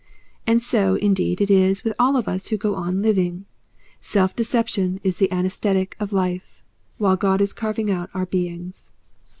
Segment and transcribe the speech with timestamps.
[0.47, 3.45] And so, indeed, it is with all of us who go on living.
[4.01, 6.63] Self deception is the anaesthetic of life,
[6.97, 8.91] while God is carving out our beings.